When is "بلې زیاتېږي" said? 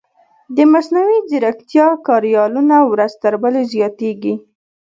3.41-4.35